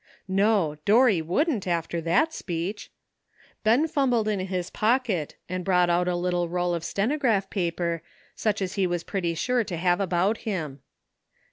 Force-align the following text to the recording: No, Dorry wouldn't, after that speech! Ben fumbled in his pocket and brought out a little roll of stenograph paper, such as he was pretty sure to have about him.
No, 0.27 0.77
Dorry 0.83 1.21
wouldn't, 1.21 1.67
after 1.67 2.01
that 2.01 2.33
speech! 2.33 2.89
Ben 3.63 3.87
fumbled 3.87 4.27
in 4.27 4.39
his 4.39 4.71
pocket 4.71 5.35
and 5.47 5.63
brought 5.63 5.91
out 5.91 6.07
a 6.07 6.15
little 6.15 6.49
roll 6.49 6.73
of 6.73 6.83
stenograph 6.83 7.51
paper, 7.51 8.01
such 8.35 8.63
as 8.63 8.73
he 8.73 8.87
was 8.87 9.03
pretty 9.03 9.35
sure 9.35 9.63
to 9.63 9.77
have 9.77 9.99
about 10.01 10.37
him. 10.39 10.79